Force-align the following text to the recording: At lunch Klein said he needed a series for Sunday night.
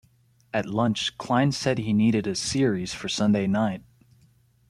At 0.51 0.65
lunch 0.65 1.15
Klein 1.19 1.51
said 1.51 1.77
he 1.77 1.93
needed 1.93 2.25
a 2.25 2.33
series 2.33 2.91
for 2.91 3.07
Sunday 3.07 3.45
night. 3.45 3.83